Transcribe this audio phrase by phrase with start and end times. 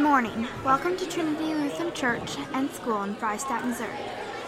[0.00, 0.48] morning.
[0.64, 3.90] Welcome to Trinity Lutheran Church and School in Freistatt, Missouri.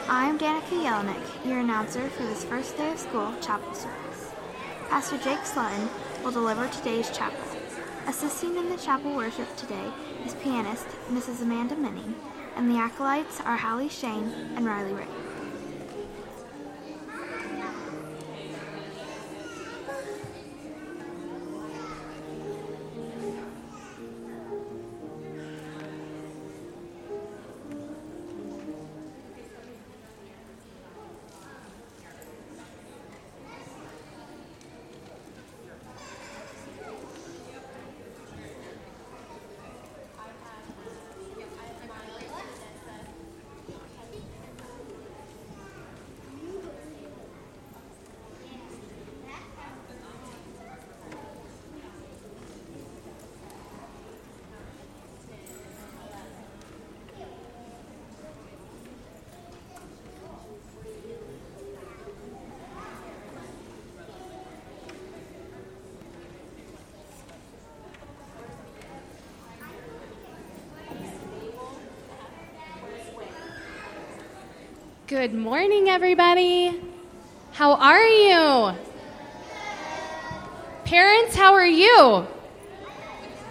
[0.09, 4.33] I am Danica Yelenick, your announcer for this first day of school chapel service.
[4.89, 5.91] Pastor Jake Slutton
[6.25, 7.45] will deliver today's chapel.
[8.07, 9.93] Assisting in the chapel worship today
[10.25, 11.43] is pianist Mrs.
[11.43, 12.15] Amanda Minning,
[12.57, 15.22] and the acolytes are Hallie Shane and Riley Ray.
[75.13, 76.81] Good morning, everybody.
[77.51, 78.75] How are you?
[80.87, 82.27] Parents, how are you?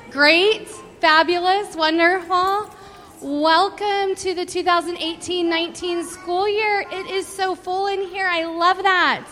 [0.09, 0.67] Great,
[1.01, 2.67] fabulous, wonderful.
[3.21, 6.83] Welcome to the 2018 19 school year.
[6.91, 8.25] It is so full in here.
[8.27, 9.23] I love that.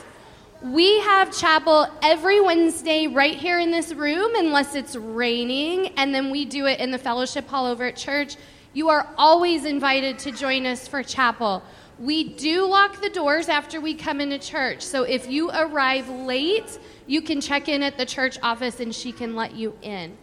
[0.61, 6.29] We have chapel every Wednesday right here in this room, unless it's raining, and then
[6.29, 8.35] we do it in the fellowship hall over at church.
[8.71, 11.63] You are always invited to join us for chapel.
[11.99, 14.81] We do lock the doors after we come into church.
[14.81, 19.11] So if you arrive late, you can check in at the church office and she
[19.11, 20.17] can let you in.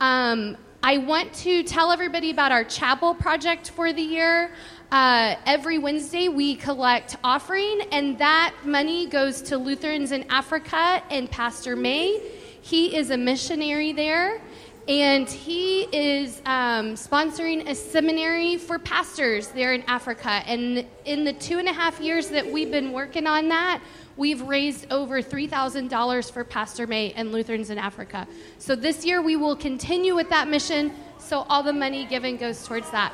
[0.00, 4.52] Um, I want to tell everybody about our chapel project for the year.
[4.90, 11.30] Uh, every Wednesday, we collect offering, and that money goes to Lutherans in Africa and
[11.30, 12.22] Pastor May.
[12.62, 14.40] He is a missionary there
[14.88, 20.30] and he is um, sponsoring a seminary for pastors there in Africa.
[20.46, 23.82] And in the two and a half years that we've been working on that,
[24.16, 28.26] we've raised over $3,000 for Pastor May and Lutherans in Africa.
[28.58, 32.66] So this year we will continue with that mission, so all the money given goes
[32.66, 33.12] towards that.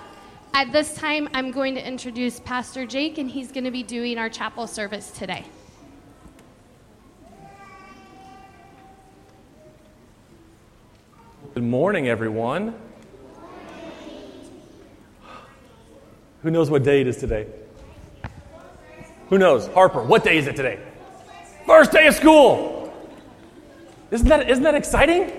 [0.55, 4.19] At this time, I'm going to introduce Pastor Jake, and he's going to be doing
[4.19, 5.45] our chapel service today.
[11.55, 12.75] Good morning, everyone.
[16.43, 17.47] Who knows what day it is today?
[19.29, 19.69] Who knows?
[19.69, 20.81] Harper, what day is it today?
[21.65, 22.93] First day of school.
[24.11, 25.31] Isn't that, isn't that exciting?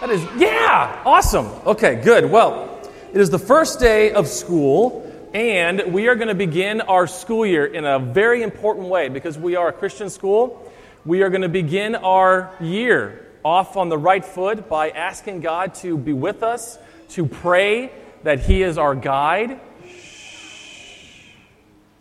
[0.00, 1.46] That is, yeah, awesome.
[1.64, 2.28] Okay, good.
[2.28, 2.80] Well,
[3.14, 7.46] it is the first day of school, and we are going to begin our school
[7.46, 10.68] year in a very important way because we are a Christian school.
[11.04, 15.72] We are going to begin our year off on the right foot by asking God
[15.72, 16.80] to be with us,
[17.10, 17.92] to pray
[18.24, 19.60] that He is our guide.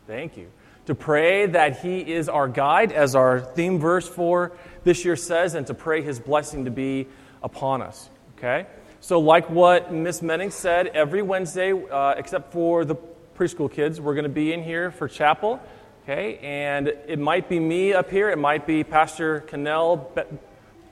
[0.07, 0.47] Thank you.
[0.88, 5.53] To pray that He is our guide, as our theme verse for this year says,
[5.53, 7.06] and to pray His blessing to be
[7.44, 8.09] upon us.
[8.39, 8.66] Okay?
[9.00, 12.95] So, like what Miss Menning said, every Wednesday, uh, except for the
[13.38, 15.59] preschool kids, we're going to be in here for chapel.
[16.06, 16.39] Okay?
[16.39, 20.12] And it might be me up here, it might be Pastor Cannell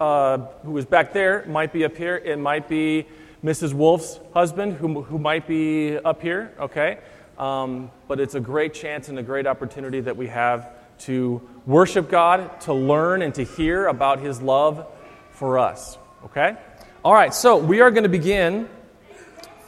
[0.03, 2.17] uh, who is back there might be up here.
[2.17, 3.07] It might be
[3.41, 3.73] Mrs.
[3.73, 6.99] Wolf's husband who, who might be up here, okay?
[7.37, 10.69] Um, but it's a great chance and a great opportunity that we have
[11.05, 14.85] to worship God, to learn and to hear about His love
[15.31, 16.57] for us, okay?
[17.05, 18.67] All right, so we are going to begin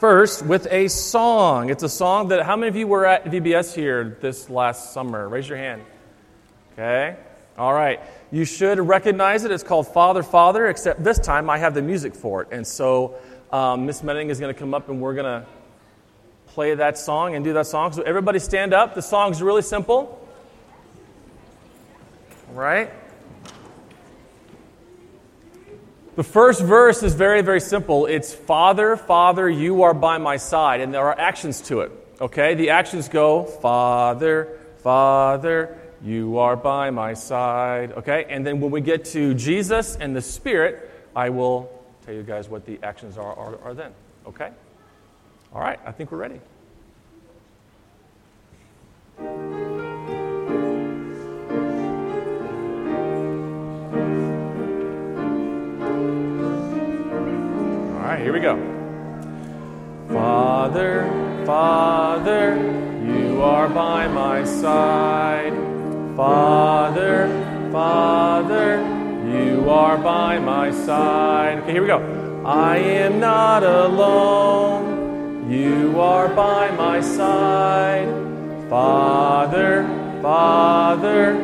[0.00, 1.70] first with a song.
[1.70, 5.26] It's a song that, how many of you were at VBS here this last summer?
[5.30, 5.82] Raise your hand.
[6.74, 7.16] Okay?
[7.58, 8.00] All right.
[8.36, 9.50] You should recognize it.
[9.50, 12.48] It's called Father, Father, except this time I have the music for it.
[12.52, 13.14] And so
[13.50, 15.46] um, Miss Menning is going to come up and we're going to
[16.48, 17.94] play that song and do that song.
[17.94, 18.94] So everybody stand up.
[18.94, 20.22] The song's really simple.
[22.52, 22.92] Right?
[26.16, 28.04] The first verse is very, very simple.
[28.04, 30.82] It's Father, Father, you are by my side.
[30.82, 31.92] And there are actions to it.
[32.20, 32.54] Okay?
[32.54, 37.90] The actions go Father, Father, you are by my side.
[37.92, 38.26] Okay?
[38.28, 41.68] And then when we get to Jesus and the Spirit, I will
[42.04, 43.92] tell you guys what the actions are, are, are then.
[44.26, 44.50] Okay?
[45.52, 46.40] All right, I think we're ready.
[49.18, 49.24] All
[58.04, 58.56] right, here we go.
[60.08, 62.56] Father, Father,
[63.04, 65.75] you are by my side.
[66.16, 67.28] Father,
[67.70, 68.78] Father,
[69.28, 71.58] you are by my side.
[71.58, 72.42] Okay, here we go.
[72.46, 75.50] I am not alone.
[75.50, 78.08] You are by my side.
[78.70, 79.84] Father,
[80.22, 81.34] Father,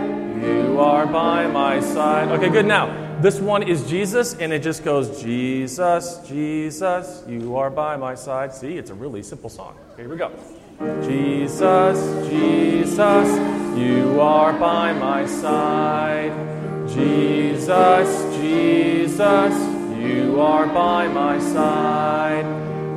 [0.40, 2.28] you are by my side.
[2.28, 2.64] Okay, good.
[2.64, 8.14] Now, this one is Jesus, and it just goes, Jesus, Jesus, you are by my
[8.14, 8.54] side.
[8.54, 9.76] See, it's a really simple song.
[9.92, 10.32] Okay, here we go.
[11.06, 16.32] Jesus, Jesus, you are by my side.
[16.88, 19.54] Jesus, Jesus,
[19.98, 22.44] you are by my side.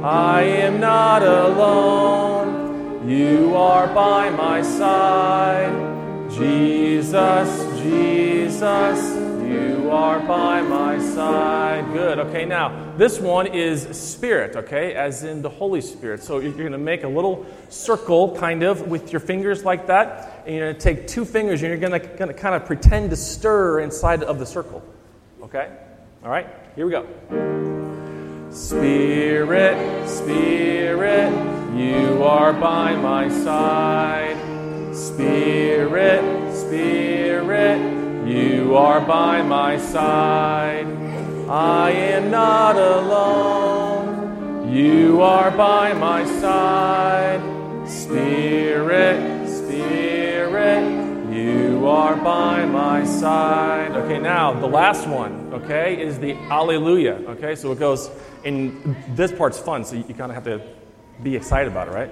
[0.03, 3.07] I am not alone.
[3.09, 5.73] You are by my side.
[6.31, 7.49] Jesus,
[7.81, 9.14] Jesus,
[9.45, 11.91] you are by my side.
[11.93, 12.19] Good.
[12.19, 16.23] Okay, now this one is Spirit, okay, as in the Holy Spirit.
[16.23, 20.43] So you're going to make a little circle, kind of, with your fingers like that.
[20.45, 22.65] And you're going to take two fingers and you're going to, going to kind of
[22.65, 24.83] pretend to stir inside of the circle.
[25.41, 25.71] Okay?
[26.23, 27.05] All right, here we go.
[28.51, 31.31] Spirit, Spirit,
[31.75, 34.37] you are by my side.
[34.95, 40.87] Spirit, Spirit, you are by my side.
[41.47, 44.73] I am not alone.
[44.73, 47.41] You are by my side.
[47.87, 50.83] Spirit, Spirit,
[51.31, 53.91] you are by my side.
[53.91, 57.13] Okay, now the last one, okay, is the Alleluia.
[57.29, 58.09] Okay, so it goes
[58.43, 60.61] in this part's fun, so you kind of have to
[61.21, 62.11] be excited about it, right?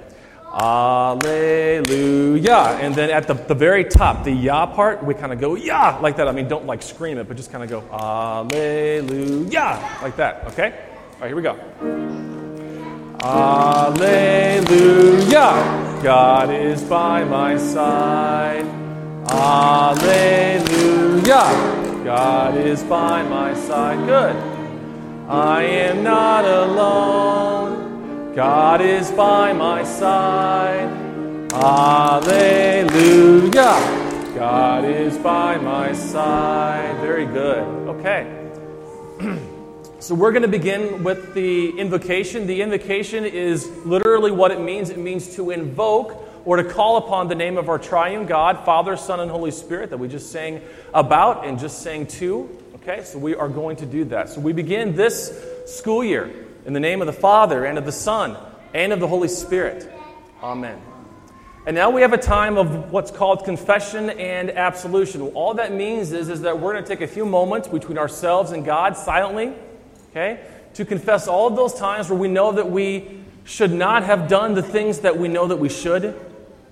[0.53, 2.43] Alleluia.
[2.79, 5.97] And then at the, the very top, the ya part, we kind of go ya
[5.99, 6.27] like that.
[6.27, 10.45] I mean, don't like scream it, but just kind of go Alleluia like that.
[10.47, 10.71] Okay?
[11.15, 11.57] All right, here we go.
[13.23, 14.73] Alleluia.
[16.03, 18.65] God is by my side.
[19.29, 20.03] Alleluia.
[22.03, 24.05] God is by my side.
[24.05, 24.35] Good.
[25.29, 27.52] I am not alone.
[28.35, 30.89] God is by my side.
[31.51, 33.51] Hallelujah.
[34.33, 36.99] God is by my side.
[36.99, 37.61] Very good.
[37.89, 38.49] Okay.
[39.99, 42.47] so we're going to begin with the invocation.
[42.47, 47.27] The invocation is literally what it means it means to invoke or to call upon
[47.27, 50.59] the name of our triune God, Father, Son, and Holy Spirit that we just sang
[50.91, 52.49] about and just sang to.
[52.77, 54.29] Okay, so we are going to do that.
[54.29, 57.91] So we begin this school year in the name of the Father, and of the
[57.91, 58.37] Son,
[58.73, 59.91] and of the Holy Spirit.
[60.41, 60.81] Amen.
[61.65, 65.21] And now we have a time of what's called confession and absolution.
[65.21, 68.51] All that means is, is that we're going to take a few moments between ourselves
[68.51, 69.53] and God silently,
[70.11, 70.41] okay,
[70.73, 74.55] to confess all of those times where we know that we should not have done
[74.55, 76.19] the things that we know that we should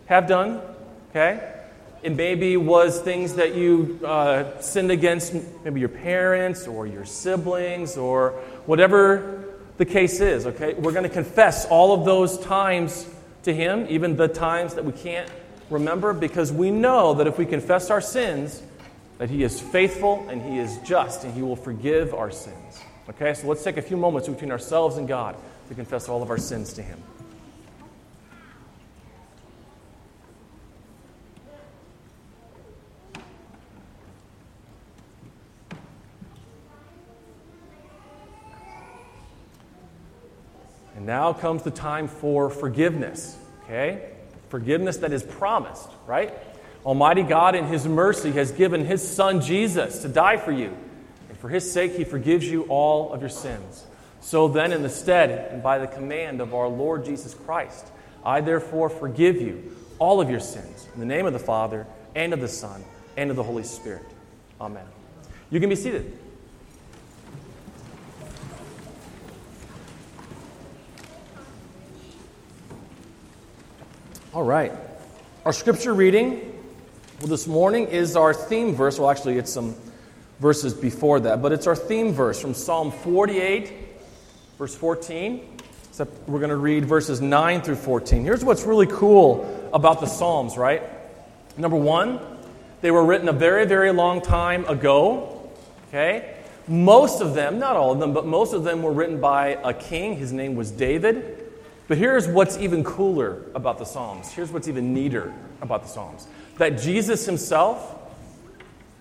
[0.07, 0.61] have done,
[1.09, 1.53] okay?
[2.03, 7.95] It maybe was things that you uh, sinned against maybe your parents or your siblings
[7.95, 8.31] or
[8.65, 9.50] whatever
[9.81, 10.75] the case is, okay?
[10.75, 13.09] We're going to confess all of those times
[13.41, 15.27] to Him, even the times that we can't
[15.71, 18.61] remember, because we know that if we confess our sins,
[19.17, 22.79] that He is faithful and He is just and He will forgive our sins.
[23.09, 25.35] Okay, so let's take a few moments between ourselves and God
[25.69, 27.01] to confess all of our sins to Him.
[41.01, 44.11] And now comes the time for forgiveness, okay?
[44.49, 46.31] Forgiveness that is promised, right?
[46.85, 50.77] Almighty God, in His mercy, has given His Son Jesus to die for you.
[51.27, 53.83] And for His sake, He forgives you all of your sins.
[54.19, 57.87] So then, in the stead and by the command of our Lord Jesus Christ,
[58.23, 60.87] I therefore forgive you all of your sins.
[60.93, 62.85] In the name of the Father, and of the Son,
[63.17, 64.05] and of the Holy Spirit.
[64.61, 64.85] Amen.
[65.49, 66.15] You can be seated.
[74.33, 74.71] All right.
[75.43, 76.57] Our scripture reading
[77.19, 78.97] well, this morning is our theme verse.
[78.97, 79.75] Well, actually, it's some
[80.39, 83.73] verses before that, but it's our theme verse from Psalm 48,
[84.57, 85.57] verse 14.
[85.89, 88.23] Except we're going to read verses 9 through 14.
[88.23, 90.81] Here's what's really cool about the Psalms, right?
[91.57, 92.21] Number one,
[92.79, 95.51] they were written a very, very long time ago.
[95.89, 96.37] Okay?
[96.69, 99.73] Most of them, not all of them, but most of them were written by a
[99.73, 100.15] king.
[100.15, 101.40] His name was David.
[101.91, 104.31] But here's what's even cooler about the Psalms.
[104.31, 106.25] Here's what's even neater about the Psalms
[106.57, 107.97] that Jesus himself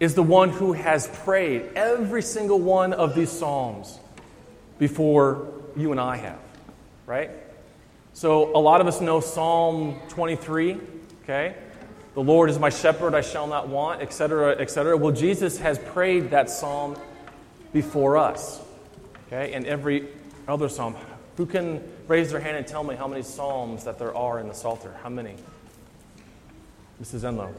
[0.00, 4.00] is the one who has prayed every single one of these Psalms
[4.80, 6.40] before you and I have,
[7.06, 7.30] right?
[8.12, 10.76] So, a lot of us know Psalm 23,
[11.22, 11.54] okay?
[12.14, 14.96] The Lord is my shepherd, I shall not want, etc., etc.
[14.96, 16.96] Well, Jesus has prayed that psalm
[17.72, 18.60] before us,
[19.28, 19.52] okay?
[19.52, 20.08] And every
[20.48, 20.96] other psalm.
[21.36, 24.48] Who can raise their hand and tell me how many psalms that there are in
[24.48, 24.92] the Psalter?
[25.00, 25.36] How many?
[27.00, 27.22] Mrs.
[27.22, 27.54] Enlow.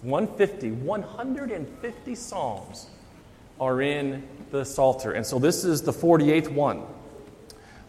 [0.00, 2.86] 150, 150 psalms
[3.60, 5.12] are in the Psalter.
[5.12, 6.82] And so this is the 48th one,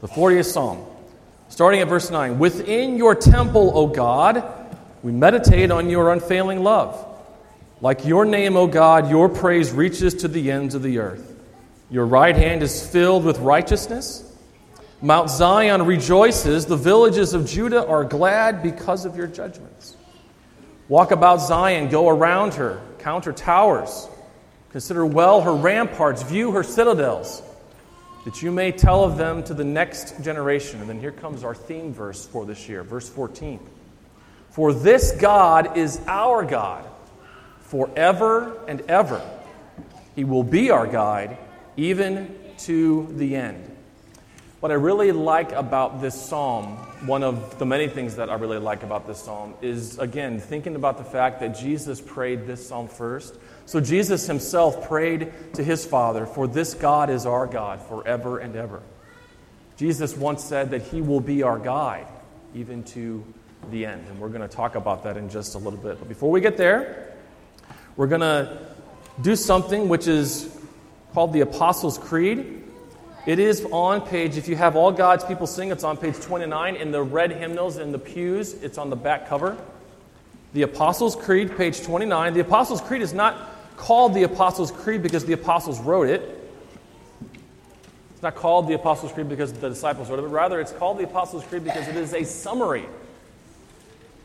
[0.01, 0.85] the 40th psalm.
[1.47, 4.43] Starting at verse 9 Within your temple, O God,
[5.03, 6.99] we meditate on your unfailing love.
[7.79, 11.33] Like your name, O God, your praise reaches to the ends of the earth.
[11.89, 14.29] Your right hand is filled with righteousness.
[15.03, 16.65] Mount Zion rejoices.
[16.65, 19.97] The villages of Judah are glad because of your judgments.
[20.87, 24.07] Walk about Zion, go around her, count her towers,
[24.71, 27.43] consider well her ramparts, view her citadels,
[28.23, 30.79] that you may tell of them to the next generation.
[30.79, 33.59] And then here comes our theme verse for this year, verse 14.
[34.51, 36.85] For this God is our God
[37.59, 39.21] forever and ever.
[40.15, 41.37] He will be our guide
[41.75, 43.72] even to the end.
[44.63, 48.59] What I really like about this psalm, one of the many things that I really
[48.59, 52.87] like about this psalm, is again thinking about the fact that Jesus prayed this psalm
[52.87, 53.35] first.
[53.65, 58.55] So Jesus himself prayed to his Father, For this God is our God forever and
[58.55, 58.81] ever.
[59.75, 62.07] Jesus once said that he will be our guide
[62.55, 63.21] even to
[63.69, 64.07] the end.
[64.07, 65.99] And we're going to talk about that in just a little bit.
[65.99, 67.13] But before we get there,
[67.97, 68.65] we're going to
[69.21, 70.57] do something which is
[71.13, 72.61] called the Apostles' Creed.
[73.25, 76.75] It is on page, if you have all God's people sing, it's on page 29
[76.75, 78.53] in the red hymnals in the pews.
[78.55, 79.57] It's on the back cover.
[80.51, 82.33] The Apostles' Creed, page 29.
[82.33, 86.21] The Apostles' Creed is not called the Apostles' Creed because the apostles wrote it.
[88.11, 90.97] It's not called the Apostles' Creed because the disciples wrote it, but rather it's called
[90.97, 92.85] the Apostles' Creed because it is a summary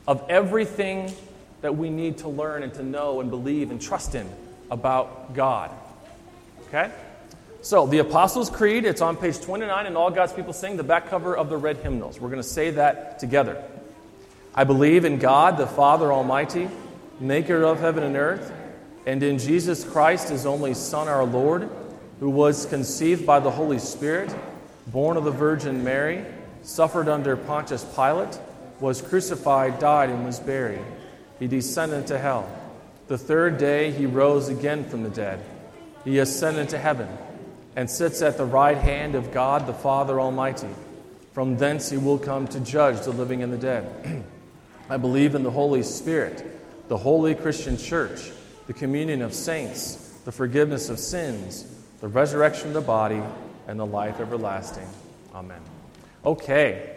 [0.09, 1.13] of everything
[1.61, 4.29] that we need to learn and to know and believe and trust in
[4.71, 5.71] about God.
[6.67, 6.91] Okay?
[7.61, 11.11] So, the Apostles' Creed, it's on page 29, and all God's people sing the back
[11.11, 12.21] cover of the red hymnals.
[12.21, 13.61] We're going to say that together.
[14.55, 16.69] I believe in God, the Father Almighty,
[17.19, 18.53] maker of heaven and earth,
[19.07, 21.69] and in Jesus Christ, his only Son, our Lord,
[22.21, 24.33] who was conceived by the Holy Spirit,
[24.87, 26.25] born of the Virgin Mary,
[26.63, 28.39] suffered under Pontius Pilate,
[28.79, 30.85] was crucified, died, and was buried.
[31.41, 32.49] He descended to hell.
[33.09, 35.41] The third day he rose again from the dead.
[36.05, 37.09] He ascended to heaven
[37.77, 40.69] and sits at the right hand of God the Father Almighty.
[41.33, 44.25] From thence he will come to judge the living and the dead.
[44.91, 46.45] I believe in the Holy Spirit,
[46.89, 48.31] the holy Christian church,
[48.67, 51.67] the communion of saints, the forgiveness of sins,
[52.01, 53.23] the resurrection of the body,
[53.67, 54.89] and the life everlasting.
[55.35, 55.61] Amen.
[56.25, 56.97] Okay.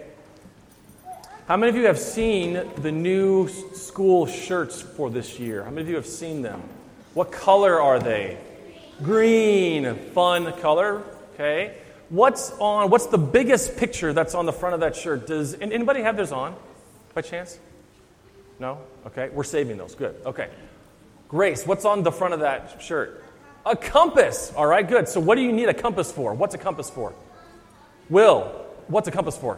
[1.47, 5.63] How many of you have seen the new school shirts for this year?
[5.63, 6.61] How many of you have seen them?
[7.13, 8.37] What color are they?
[9.03, 11.03] Green, fun color.
[11.33, 11.75] Okay.
[12.09, 12.89] What's on?
[12.89, 15.25] What's the biggest picture that's on the front of that shirt?
[15.25, 16.55] Does anybody have theirs on,
[17.15, 17.57] by chance?
[18.59, 18.77] No.
[19.07, 19.29] Okay.
[19.29, 19.95] We're saving those.
[19.95, 20.15] Good.
[20.25, 20.49] Okay.
[21.29, 23.23] Grace, what's on the front of that shirt?
[23.65, 24.53] A compass.
[24.55, 24.87] All right.
[24.87, 25.07] Good.
[25.07, 26.33] So, what do you need a compass for?
[26.33, 27.13] What's a compass for?
[28.09, 28.41] Will,
[28.87, 29.57] what's a compass for?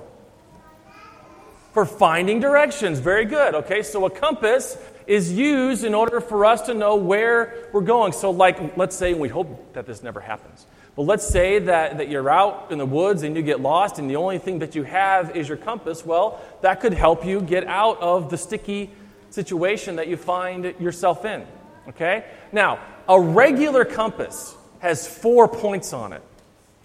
[1.73, 2.99] For finding directions.
[2.99, 3.55] Very good.
[3.55, 3.83] Okay.
[3.83, 8.11] So, a compass is used in order for us to know where we're going.
[8.11, 12.09] So, like, let's say, we hope that this never happens, but let's say that, that
[12.09, 14.83] you're out in the woods and you get lost, and the only thing that you
[14.83, 16.05] have is your compass.
[16.05, 18.89] Well, that could help you get out of the sticky
[19.29, 21.45] situation that you find yourself in.
[21.89, 22.25] Okay?
[22.51, 22.79] Now,
[23.09, 26.21] a regular compass has four points on it.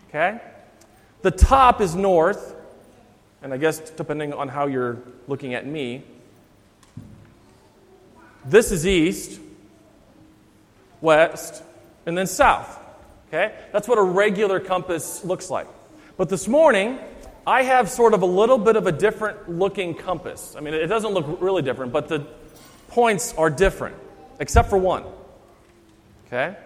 [0.09, 0.41] Okay?
[1.23, 2.55] The top is north,
[3.43, 6.05] and I guess depending on how you're looking at me,
[8.45, 9.41] this is east,
[11.01, 11.63] west,
[12.07, 12.79] and then south.
[13.29, 13.55] Okay?
[13.73, 15.67] That's what a regular compass looks like.
[16.17, 16.99] But this morning,
[17.47, 20.55] I have sort of a little bit of a different looking compass.
[20.57, 22.27] I mean, it doesn't look really different, but the
[22.89, 23.97] points are different,
[24.41, 25.05] except for one.
[26.27, 26.57] Okay?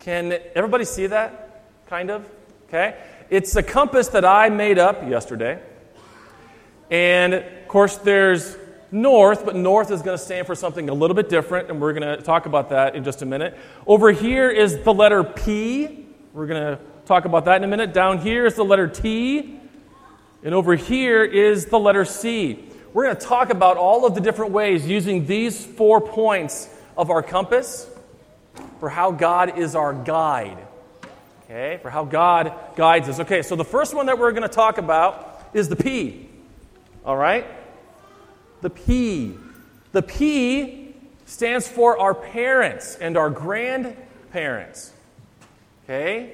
[0.00, 1.64] Can everybody see that?
[1.88, 2.28] Kind of?
[2.68, 2.96] Okay?
[3.30, 5.60] It's a compass that I made up yesterday.
[6.90, 8.56] And of course, there's
[8.92, 11.92] north, but north is going to stand for something a little bit different, and we're
[11.94, 13.58] going to talk about that in just a minute.
[13.86, 16.06] Over here is the letter P.
[16.32, 17.92] We're going to talk about that in a minute.
[17.92, 19.58] Down here is the letter T,
[20.44, 22.64] and over here is the letter C.
[22.92, 27.10] We're going to talk about all of the different ways using these four points of
[27.10, 27.88] our compass
[28.78, 30.58] for how God is our guide.
[31.44, 33.20] Okay, for how God guides us.
[33.20, 36.28] Okay, so the first one that we're going to talk about is the P.
[37.04, 37.46] All right?
[38.62, 39.34] The P.
[39.92, 40.94] The P
[41.26, 44.92] stands for our parents and our grandparents.
[45.84, 46.32] Okay?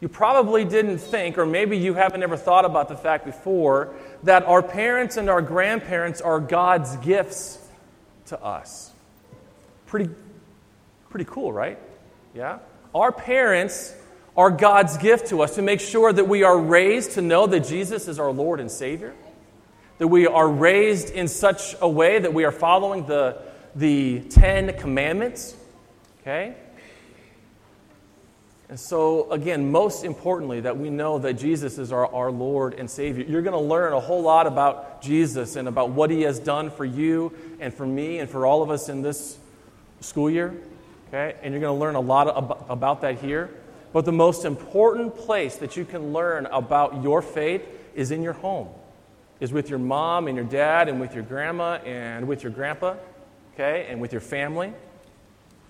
[0.00, 4.44] You probably didn't think, or maybe you haven't ever thought about the fact before, that
[4.44, 7.58] our parents and our grandparents are God's gifts
[8.26, 8.92] to us.
[9.86, 10.08] Pretty,
[11.10, 11.78] pretty cool, right?
[12.34, 12.60] Yeah?
[12.94, 13.94] Our parents
[14.36, 17.60] are God's gift to us to make sure that we are raised to know that
[17.60, 19.14] Jesus is our Lord and Savior,
[20.00, 23.36] that we are raised in such a way that we are following the,
[23.74, 25.54] the Ten Commandments,
[26.22, 26.54] okay?
[28.70, 32.90] And so, again, most importantly, that we know that Jesus is our, our Lord and
[32.90, 33.26] Savior.
[33.28, 36.70] You're going to learn a whole lot about Jesus and about what He has done
[36.70, 39.36] for you and for me and for all of us in this
[40.00, 40.54] school year.
[41.08, 41.36] Okay?
[41.42, 43.50] And you're going to learn a lot about, about that here.
[43.92, 48.32] But the most important place that you can learn about your faith is in your
[48.32, 48.68] home,
[49.40, 52.94] is with your mom and your dad and with your grandma and with your grandpa,
[53.54, 54.72] okay, and with your family.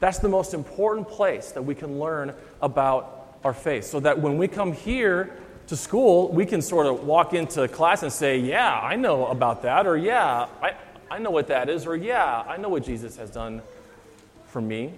[0.00, 3.84] That's the most important place that we can learn about our faith.
[3.84, 5.36] So that when we come here
[5.68, 9.62] to school, we can sort of walk into class and say, Yeah, I know about
[9.62, 10.74] that, or Yeah, I,
[11.10, 13.62] I know what that is, or Yeah, I know what Jesus has done
[14.46, 14.92] for me.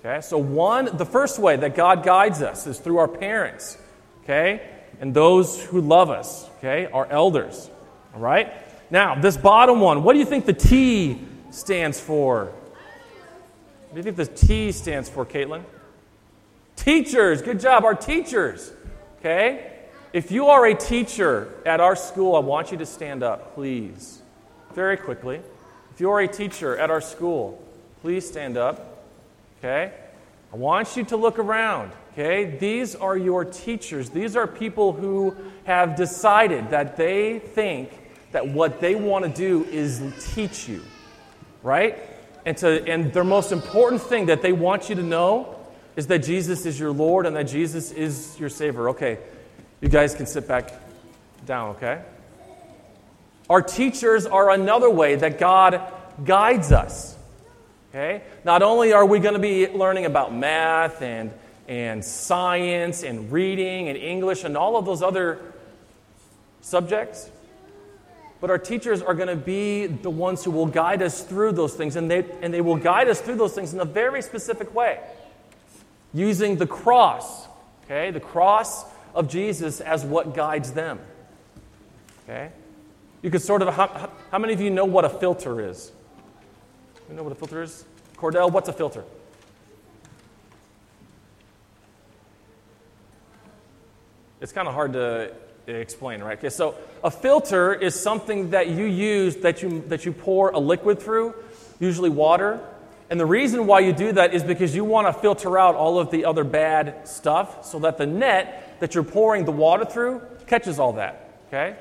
[0.00, 3.78] Okay, so one, the first way that God guides us is through our parents,
[4.24, 4.68] okay,
[5.00, 7.70] and those who love us, okay, our elders.
[8.16, 8.50] All right?
[8.90, 11.20] Now, this bottom one, what do you think the T
[11.50, 12.46] stands for?
[12.46, 15.62] What do you think the T stands for, Caitlin?
[16.76, 17.42] Teachers.
[17.42, 18.72] Good job, our teachers.
[19.18, 19.70] Okay?
[20.14, 24.22] If you are a teacher at our school, I want you to stand up, please.
[24.72, 25.42] Very quickly.
[25.92, 27.62] If you are a teacher at our school,
[28.00, 29.04] please stand up.
[29.58, 29.92] Okay?
[30.54, 31.92] I want you to look around.
[32.14, 32.56] Okay?
[32.56, 34.08] These are your teachers.
[34.08, 37.90] These are people who have decided that they think
[38.32, 40.02] that what they want to do is
[40.34, 40.82] teach you.
[41.62, 41.98] Right?
[42.44, 45.56] And, to, and their most important thing that they want you to know
[45.96, 48.90] is that Jesus is your Lord and that Jesus is your Savior.
[48.90, 49.18] Okay,
[49.80, 50.72] you guys can sit back
[51.44, 52.02] down, okay?
[53.48, 55.80] Our teachers are another way that God
[56.24, 57.16] guides us.
[57.90, 58.22] Okay?
[58.44, 61.32] Not only are we going to be learning about math and,
[61.66, 65.40] and science and reading and English and all of those other
[66.60, 67.30] subjects,
[68.46, 71.74] but our teachers are going to be the ones who will guide us through those
[71.74, 74.72] things, and they, and they will guide us through those things in a very specific
[74.72, 75.00] way,
[76.14, 77.48] using the cross,
[77.84, 78.84] okay, the cross
[79.16, 81.00] of Jesus as what guides them.
[82.22, 82.52] Okay?
[83.20, 85.90] You could sort of, how, how many of you know what a filter is?
[87.08, 87.84] You know what a filter is?
[88.16, 89.02] Cordell, what's a filter?
[94.40, 95.34] It's kind of hard to
[95.72, 96.38] explain, right?
[96.38, 100.58] Okay, so a filter is something that you use that you, that you pour a
[100.58, 101.34] liquid through,
[101.80, 102.60] usually water.
[103.10, 105.98] And the reason why you do that is because you want to filter out all
[105.98, 110.22] of the other bad stuff so that the net that you're pouring the water through
[110.46, 111.76] catches all that, okay?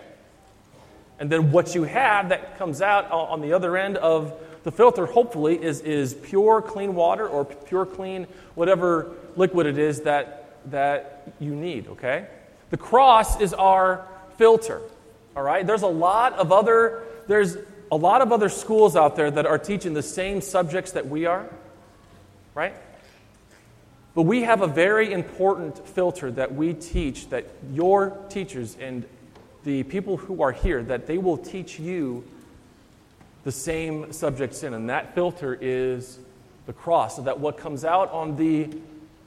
[1.19, 5.05] And then what you have that comes out on the other end of the filter,
[5.05, 11.31] hopefully, is, is pure, clean water or pure, clean, whatever liquid it is that, that
[11.39, 12.27] you need, okay?
[12.75, 14.81] The cross is our filter.
[15.33, 15.65] All right?
[15.65, 17.55] There's a lot of other there's
[17.89, 21.25] a lot of other schools out there that are teaching the same subjects that we
[21.25, 21.47] are.
[22.53, 22.75] Right?
[24.13, 29.05] But we have a very important filter that we teach that your teachers and
[29.63, 32.25] the people who are here that they will teach you
[33.45, 36.19] the same subjects in and that filter is
[36.65, 38.67] the cross so that what comes out on the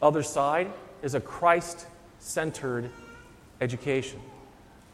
[0.02, 2.90] other side is a Christ-centered
[3.60, 4.20] education.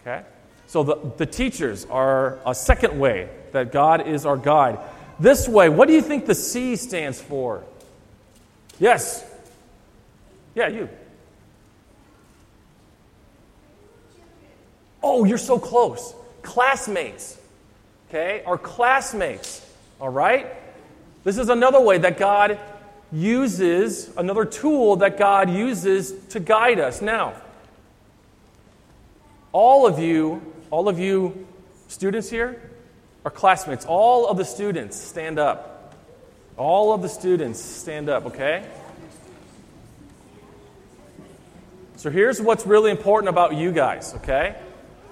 [0.03, 0.23] Okay?
[0.67, 4.79] So the, the teachers are a second way that God is our guide.
[5.21, 7.63] This way, what do you think the C stands for?
[8.79, 9.25] Yes.
[10.55, 10.89] Yeah, you.
[15.03, 16.15] Oh, you're so close.
[16.43, 17.39] Classmates.
[18.09, 18.43] Okay?
[18.45, 19.71] Our classmates.
[20.01, 20.47] All right?
[21.23, 22.59] This is another way that God
[23.13, 27.01] uses, another tool that God uses to guide us.
[27.01, 27.35] Now,
[29.55, 31.47] all of you, all of you
[31.87, 32.61] students here
[33.25, 33.87] are classmates.
[33.87, 35.95] All of the students stand up.
[36.57, 38.69] All of the students stand up, okay?
[41.97, 44.57] So here's what's really important about you guys, okay?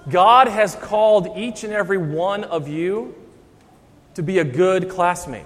[0.09, 3.15] God has called each and every one of you
[4.15, 5.45] to be a good classmate.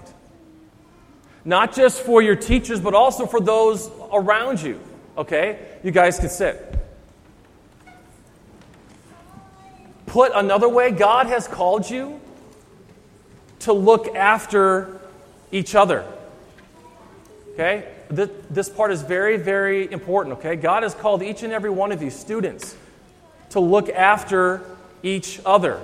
[1.46, 4.82] Not just for your teachers, but also for those around you,
[5.16, 5.60] okay?
[5.84, 6.77] You guys can sit.
[10.08, 12.20] Put another way, God has called you
[13.60, 15.00] to look after
[15.52, 16.06] each other.
[17.54, 17.94] Okay?
[18.10, 20.56] This part is very, very important, okay?
[20.56, 22.76] God has called each and every one of you, students,
[23.50, 24.62] to look after
[25.04, 25.82] each other.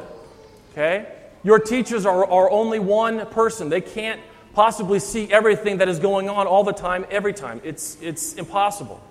[0.72, 1.06] Okay?
[1.44, 3.68] Your teachers are, are only one person.
[3.68, 4.22] They can't
[4.54, 7.60] possibly see everything that is going on all the time, every time.
[7.64, 9.02] It's, it's impossible.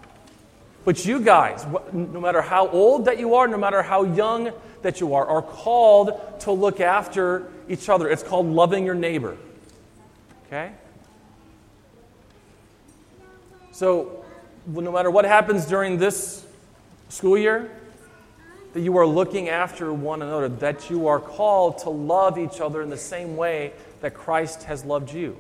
[0.85, 5.01] But you guys, no matter how old that you are, no matter how young that
[5.01, 8.09] you are, are called to look after each other.
[8.09, 9.37] It's called loving your neighbor.
[10.47, 10.73] Okay?
[13.71, 14.25] So,
[14.67, 16.45] no matter what happens during this
[17.09, 17.71] school year,
[18.75, 22.83] that you are looking after one another, that you are called to love each other
[22.83, 25.37] in the same way that Christ has loved you.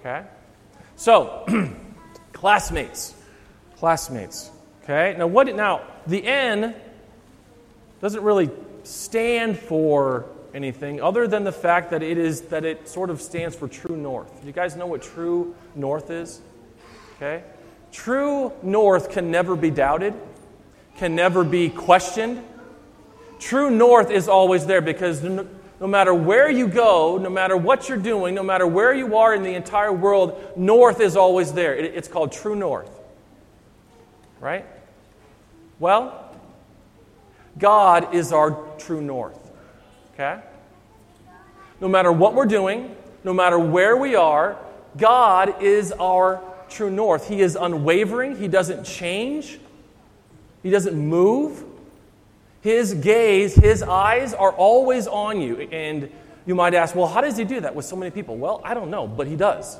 [0.00, 0.24] Okay?
[0.96, 1.46] So,
[2.32, 3.14] classmates.
[3.78, 4.50] Classmates.
[4.82, 5.14] Okay?
[5.18, 6.74] Now what now the N
[8.00, 8.50] doesn't really
[8.82, 13.56] stand for anything other than the fact that it is that it sort of stands
[13.56, 14.30] for true north.
[14.44, 16.40] You guys know what true north is?
[17.16, 17.42] Okay?
[17.92, 20.14] True north can never be doubted
[20.96, 22.42] can never be questioned.
[23.38, 25.46] True north is always there because no,
[25.80, 29.42] matter where you go, no matter what you're doing, no matter where you are in
[29.42, 31.74] the entire world, north is always there.
[31.74, 32.93] It, it's called true north.
[34.44, 34.66] Right?
[35.78, 36.36] Well,
[37.58, 39.38] God is our true north.
[40.12, 40.38] Okay?
[41.80, 44.58] No matter what we're doing, no matter where we are,
[44.98, 47.26] God is our true north.
[47.26, 49.58] He is unwavering, He doesn't change.
[50.62, 51.64] He doesn't move.
[52.60, 55.60] His gaze, his eyes are always on you.
[55.60, 56.10] And
[56.44, 58.36] you might ask, well, how does he do that with so many people?
[58.36, 59.78] Well, I don't know, but he does.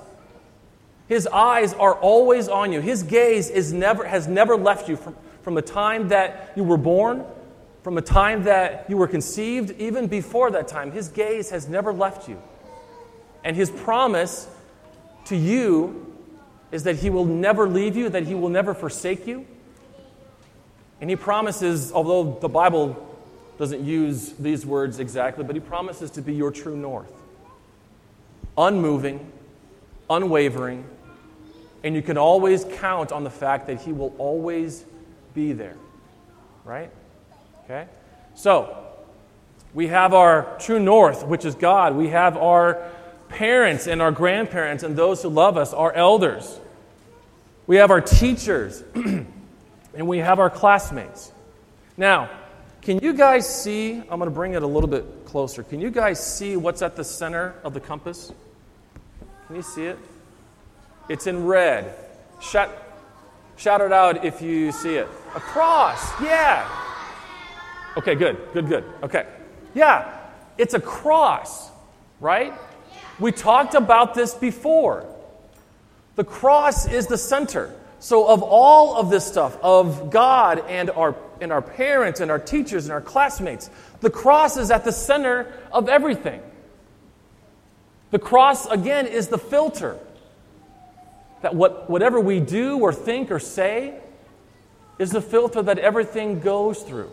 [1.09, 2.81] His eyes are always on you.
[2.81, 6.79] His gaze is never, has never left you from, from the time that you were
[6.79, 7.25] born,
[7.83, 10.93] from the time that you were conceived, even before that time.
[10.93, 12.41] His gaze has never left you.
[13.45, 14.49] And his promise
[15.27, 16.15] to you
[16.73, 19.47] is that he will never leave you, that he will never forsake you.
[21.01, 23.11] And he promises, although the Bible
[23.59, 27.13] doesn't use these words exactly, but he promises to be your true north.
[28.57, 29.31] Unmoving,
[30.09, 30.85] unwavering,
[31.85, 34.85] and you can always count on the fact that he will always
[35.35, 35.77] be there.
[36.65, 36.91] Right?
[37.65, 37.87] Okay?
[38.35, 38.77] So,
[39.75, 41.95] we have our true north, which is God.
[41.95, 42.91] We have our
[43.29, 46.59] parents and our grandparents and those who love us, our elders.
[47.67, 48.83] We have our teachers.
[48.95, 51.33] and we have our classmates.
[51.97, 52.31] Now,
[52.81, 53.97] can you guys see?
[53.97, 55.63] I'm going to bring it a little bit closer.
[55.63, 58.33] Can you guys see what's at the center of the compass?
[59.47, 59.99] Can you see it?
[61.09, 61.95] It's in red.
[62.41, 62.71] Shout,
[63.57, 65.09] shout it out if you see it.
[65.35, 66.69] A cross, yeah.
[67.97, 68.85] Okay, good, good, good.
[69.03, 69.27] Okay.
[69.75, 70.19] Yeah,
[70.59, 71.71] it's a cross,
[72.21, 72.53] right?
[73.19, 75.07] We talked about this before.
[76.17, 77.75] The cross is the center.
[77.99, 82.39] So, of all of this stuff, of God and our, and our parents and our
[82.39, 86.43] teachers and our classmates, the cross is at the center of everything.
[88.11, 89.99] The cross, again, is the filter.
[91.45, 94.01] That what, whatever we do or think or say
[94.99, 97.11] is the filter that everything goes through.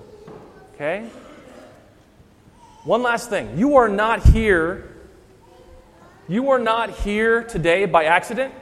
[0.74, 1.06] Okay?
[2.86, 3.58] One last thing.
[3.58, 4.90] You are not here.
[6.30, 8.54] You are not here today by accident.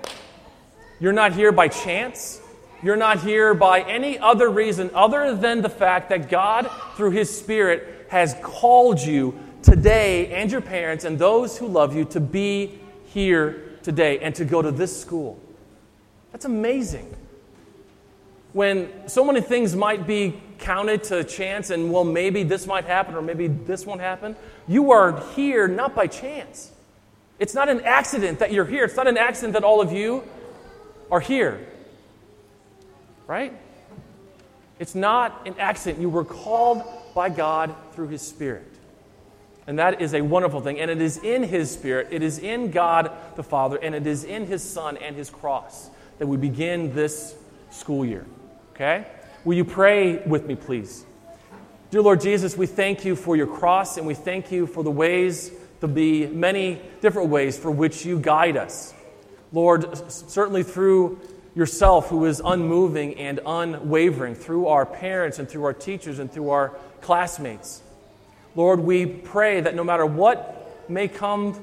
[1.00, 2.42] You're not here by chance.
[2.82, 7.30] You're not here by any other reason other than the fact that God, through His
[7.30, 12.80] Spirit, has called you today and your parents and those who love you to be
[13.14, 15.40] here today and to go to this school.
[16.40, 17.14] That's amazing.
[18.54, 23.16] When so many things might be counted to chance and, well, maybe this might happen
[23.16, 26.72] or maybe this won't happen, you are here not by chance.
[27.40, 28.86] It's not an accident that you're here.
[28.86, 30.24] It's not an accident that all of you
[31.12, 31.60] are here.
[33.28, 33.52] Right?
[34.80, 36.02] It's not an accident.
[36.02, 38.64] You were called by God through His Spirit.
[39.68, 40.80] And that is a wonderful thing.
[40.80, 44.24] And it is in His Spirit, it is in God the Father, and it is
[44.24, 47.36] in His Son and His cross that we begin this
[47.72, 48.26] school year.
[48.74, 49.06] Okay?
[49.46, 51.06] Will you pray with me, please?
[51.92, 54.92] Dear Lord Jesus, we thank you for your cross, and we thank you for the
[54.92, 58.94] ways, the many different ways for which you guide us.
[59.52, 61.20] Lord, certainly through
[61.56, 66.50] yourself, who is unmoving and unwavering, through our parents and through our teachers and through
[66.50, 67.82] our classmates.
[68.56, 71.60] Lord, we pray that no matter what may come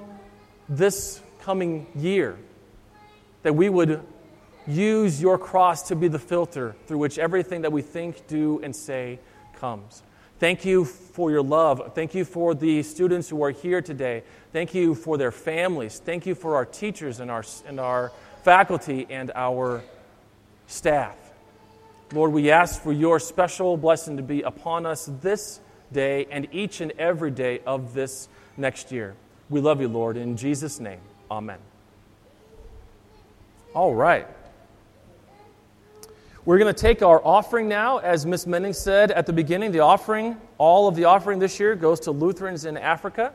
[0.68, 2.36] this coming year,
[3.42, 4.02] that we would
[4.66, 8.74] use your cross to be the filter through which everything that we think, do, and
[8.74, 9.18] say
[9.56, 10.02] comes.
[10.38, 11.92] Thank you for your love.
[11.94, 14.22] Thank you for the students who are here today.
[14.52, 15.98] Thank you for their families.
[15.98, 19.82] Thank you for our teachers and our, and our faculty and our
[20.66, 21.16] staff.
[22.12, 25.58] Lord, we ask for your special blessing to be upon us this
[25.90, 29.14] day and each and every day of this next year.
[29.48, 30.16] We love you, Lord.
[30.16, 31.00] In Jesus' name,
[31.30, 31.58] amen.
[33.74, 34.26] All right.
[36.46, 37.98] We're going to take our offering now.
[37.98, 41.74] As Miss Menning said at the beginning, the offering, all of the offering this year
[41.74, 43.32] goes to Lutherans in Africa.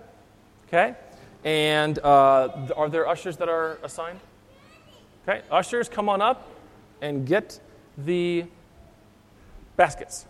[0.69, 0.95] Okay?
[1.43, 4.21] And uh, are there ushers that are assigned?
[5.27, 6.49] Okay, ushers, come on up
[7.01, 7.59] and get
[7.97, 8.45] the
[9.75, 10.25] baskets.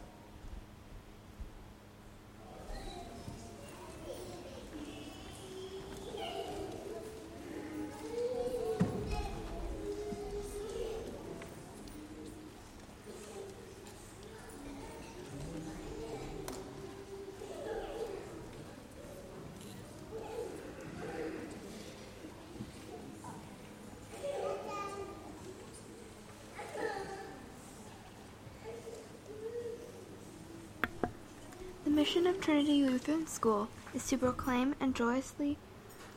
[32.01, 35.59] mission of Trinity Lutheran School is to proclaim and joyously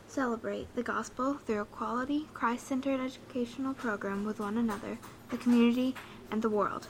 [0.09, 4.97] celebrate the gospel through a quality, Christ centered educational program with one another,
[5.29, 5.95] the community,
[6.31, 6.87] and the world.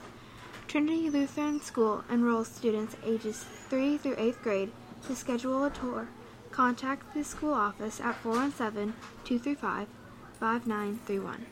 [0.69, 4.71] Trinity Lutheran School enrolls students ages 3 through 8th grade.
[5.07, 6.07] To schedule a tour,
[6.51, 8.93] contact the school office at 417
[9.25, 9.89] 235
[10.39, 11.45] 5931.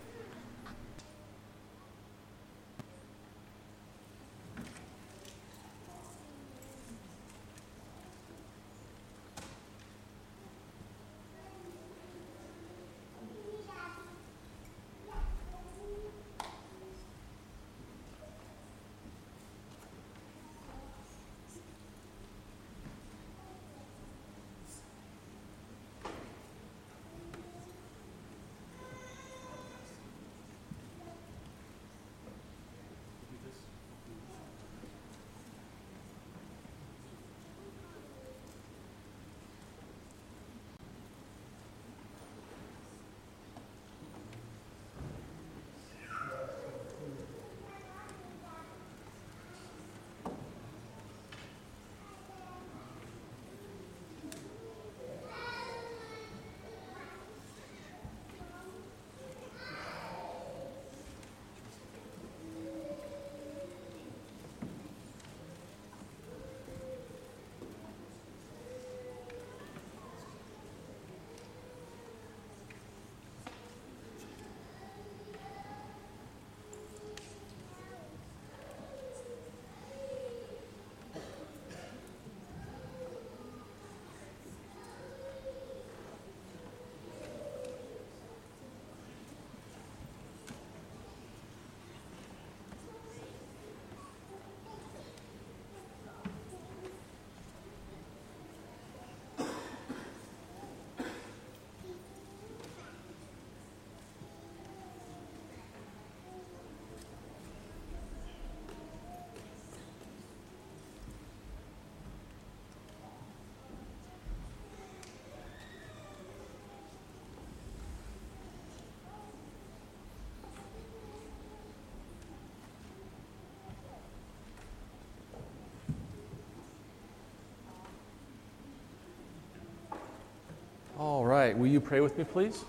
[131.55, 132.63] Will you pray with me, please?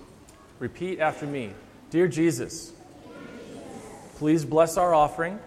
[0.58, 1.50] Repeat after me.
[1.90, 2.72] Dear Jesus,
[4.16, 5.38] please bless our offering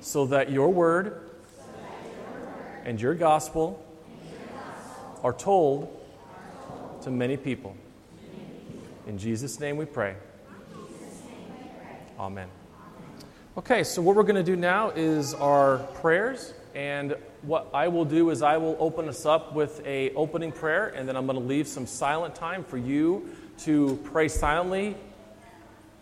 [0.00, 1.30] so that your word
[2.84, 3.84] and your gospel
[5.22, 6.00] are told
[7.02, 7.76] to many people.
[9.06, 10.16] In Jesus' name we pray.
[12.18, 12.48] Amen.
[13.56, 16.54] Okay, so what we're going to do now is our prayers.
[16.74, 20.88] And what I will do is I will open us up with a opening prayer,
[20.88, 23.28] and then I'm going to leave some silent time for you
[23.58, 24.96] to pray silently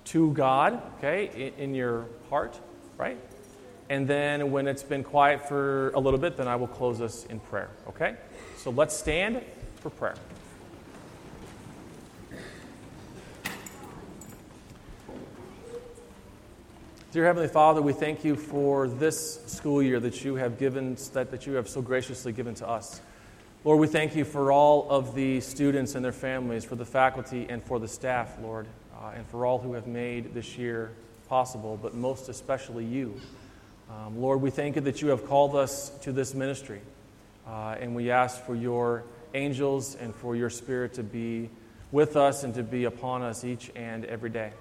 [0.07, 2.59] to God, okay, in, in your heart,
[2.97, 3.19] right?
[3.89, 7.27] And then when it's been quiet for a little bit, then I will close us
[7.27, 8.17] in prayer, okay?
[8.57, 9.43] So let's stand
[9.77, 10.15] for prayer.
[17.13, 21.31] Dear Heavenly Father, we thank you for this school year that you have given, that,
[21.31, 23.03] that you have so graciously given to us.
[23.65, 27.47] Lord, we thank you for all of the students and their families, for the faculty
[27.51, 30.93] and for the staff, Lord, uh, and for all who have made this year
[31.29, 33.21] possible, but most especially you.
[33.91, 36.81] Um, Lord, we thank you that you have called us to this ministry.
[37.47, 41.51] Uh, and we ask for your angels and for your spirit to be
[41.91, 44.53] with us and to be upon us each and every day.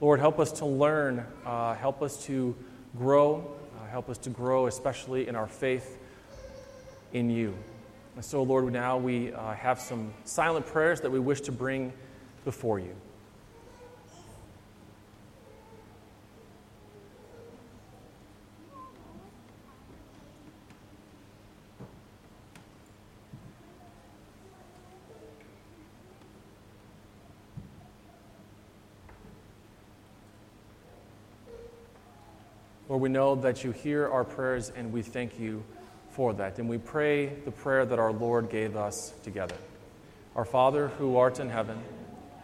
[0.00, 2.54] Lord, help us to learn, uh, help us to
[2.98, 5.98] grow, uh, help us to grow, especially in our faith
[7.14, 7.56] in you.
[8.14, 11.94] And so, Lord, now we uh, have some silent prayers that we wish to bring
[12.44, 12.94] before you.
[32.96, 35.62] Lord, we know that you hear our prayers and we thank you
[36.12, 36.58] for that.
[36.58, 39.54] And we pray the prayer that our Lord gave us together.
[40.34, 41.78] Our Father, who art in heaven,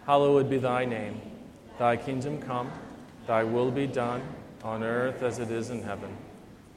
[0.05, 1.23] hallowed be thy name.
[1.79, 2.71] Thy kingdom come,
[3.27, 4.21] thy will be done,
[4.63, 6.15] on earth as it is in heaven.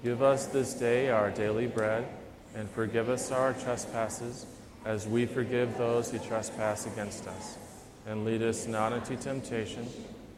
[0.06, 2.08] Give us this day our daily bread,
[2.56, 4.46] and forgive us our trespasses,
[4.86, 7.58] as we forgive those who trespass against us.
[8.08, 9.86] And lead us not into temptation,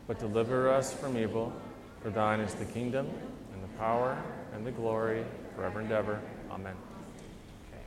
[0.07, 1.53] but deliver us from evil.
[2.07, 3.05] For thine is the kingdom,
[3.51, 4.17] and the power,
[4.53, 5.25] and the glory,
[5.57, 6.21] forever and ever.
[6.49, 6.73] Amen.
[7.67, 7.83] Okay.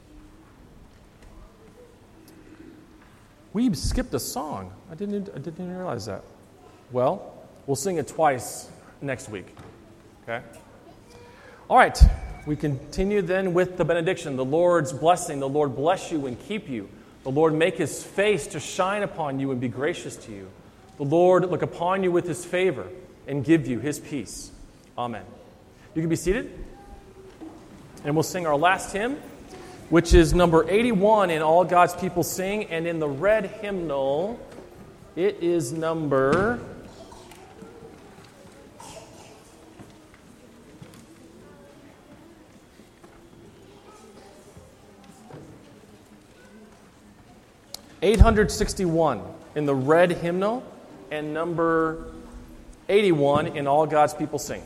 [3.55, 4.75] We skipped a song.
[4.93, 6.23] I didn't, I didn't even realize that.
[6.93, 7.33] Well,
[7.67, 8.69] we'll sing it twice
[9.01, 9.57] next week.
[10.25, 10.45] Okay?
[11.71, 11.99] All right.
[12.45, 15.41] We continue then with the benediction, the Lord's blessing.
[15.41, 16.91] The Lord bless you and keep you.
[17.23, 20.51] The Lord make his face to shine upon you and be gracious to you.
[20.99, 22.87] The Lord look upon you with his favor
[23.31, 24.51] and give you his peace.
[24.99, 25.25] Amen.
[25.95, 26.53] You can be seated.
[28.05, 29.19] And we'll sing our last hymn,
[29.89, 32.65] which is number 81 in All God's People Sing.
[32.65, 34.41] And in the red hymnal,
[35.15, 36.59] it is number.
[48.03, 49.21] Eight hundred sixty-one
[49.55, 50.65] in the red hymnal,
[51.11, 52.13] and number
[52.91, 54.65] 81 in All God's People Sing.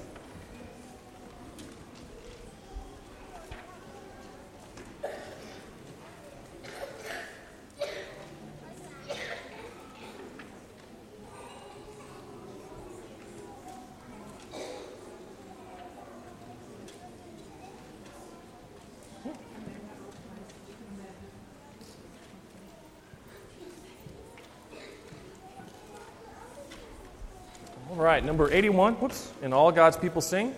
[27.91, 30.55] All right, number 81, whoops, and all God's people sing.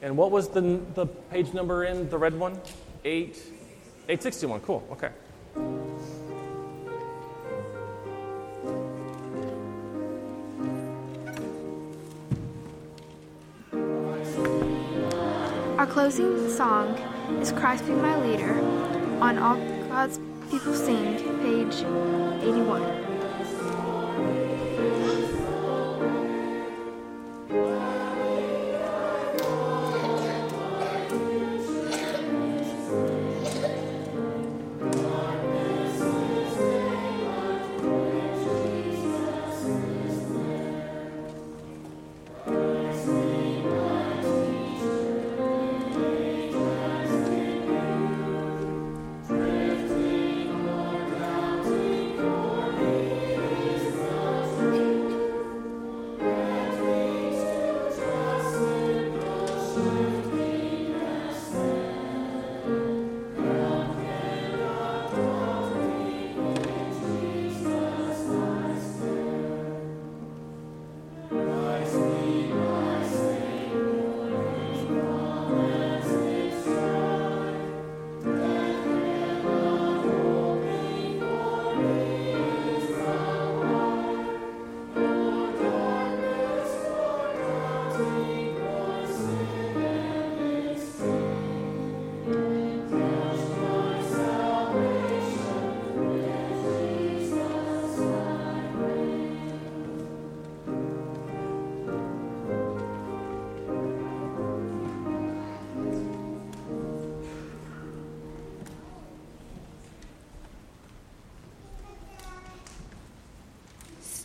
[0.00, 2.58] And what was the, the page number in the red one?
[3.04, 3.36] 8,
[4.08, 5.10] 861, cool, okay.
[15.78, 16.94] Our closing song
[17.40, 18.58] is Christ Be My Leader
[19.20, 19.56] on All
[19.88, 20.18] God's
[20.50, 21.84] People Sing, page
[22.42, 23.01] 81.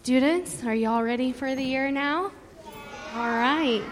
[0.07, 2.31] Students, are y'all ready for the year now?
[3.13, 3.83] All right.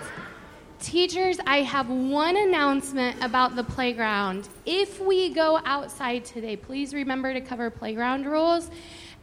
[0.79, 4.47] Teachers, I have one announcement about the playground.
[4.65, 8.71] If we go outside today, please remember to cover playground rules.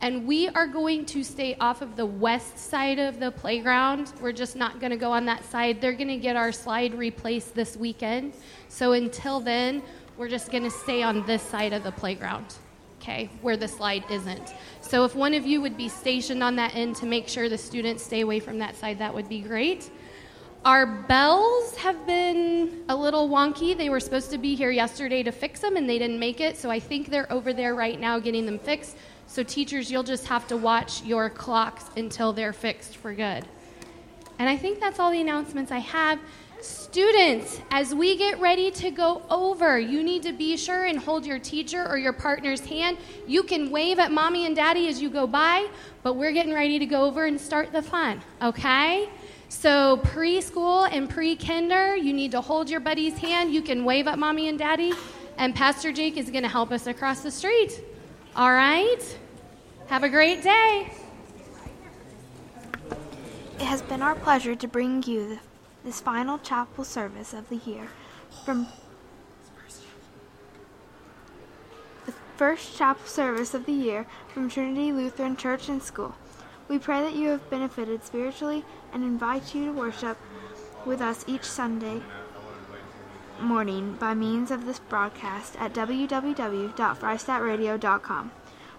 [0.02, 4.12] And we are going to stay off of the west side of the playground.
[4.20, 5.80] We're just not going to go on that side.
[5.80, 8.34] They're going to get our slide replaced this weekend.
[8.68, 9.82] So until then,
[10.18, 12.54] we're just going to stay on this side of the playground,
[13.02, 14.54] okay, where the slide isn't.
[14.80, 17.58] So if one of you would be stationed on that end to make sure the
[17.58, 19.90] students stay away from that side, that would be great.
[20.64, 23.76] Our bells have been a little wonky.
[23.76, 26.56] They were supposed to be here yesterday to fix them and they didn't make it,
[26.56, 28.96] so I think they're over there right now getting them fixed.
[29.26, 33.44] So, teachers, you'll just have to watch your clocks until they're fixed for good.
[34.38, 36.20] And I think that's all the announcements I have.
[36.62, 41.26] Students, as we get ready to go over, you need to be sure and hold
[41.26, 42.98] your teacher or your partner's hand.
[43.26, 45.66] You can wave at mommy and daddy as you go by,
[46.04, 49.08] but we're getting ready to go over and start the fun, okay?
[49.48, 53.52] So, preschool and pre kinder, you need to hold your buddy's hand.
[53.52, 54.92] You can wave at mommy and daddy,
[55.38, 57.82] and Pastor Jake is going to help us across the street.
[58.36, 59.18] All right?
[59.88, 60.92] Have a great day.
[63.58, 65.40] It has been our pleasure to bring you
[65.84, 67.88] this final chapel service of the year
[68.44, 68.66] from
[72.06, 76.14] the first chapel service of the year from Trinity Lutheran Church and School.
[76.68, 80.16] We pray that you have benefited spiritually and invite you to worship
[80.86, 82.00] with us each Sunday
[83.40, 88.30] morning by means of this broadcast at www.freistattradio.com.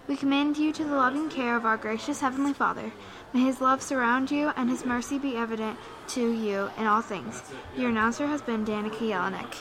[0.06, 2.92] We commend you to the loving care of our gracious Heavenly Father.
[3.32, 5.78] May His love surround you and His mercy be evident
[6.08, 7.42] to you in all things.
[7.74, 9.56] Your announcer has been Danica Jelinek.